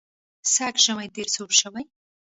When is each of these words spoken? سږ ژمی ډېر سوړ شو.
سږ 0.53 0.75
ژمی 0.85 1.07
ډېر 1.15 1.27
سوړ 1.35 1.49
شو. 1.59 1.69